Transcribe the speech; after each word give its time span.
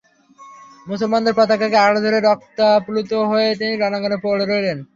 মুসলমানদের 0.87 1.37
পতাকাকে 1.37 1.77
আঁকড়ে 1.77 2.01
ধরে 2.01 2.17
রক্তাপ্লুত 2.21 3.11
হয়ে 3.29 3.49
তিনি 3.55 3.73
রণাঙ্গনে 3.75 4.17
পড়ে 4.23 4.43
রইলেন। 4.45 4.77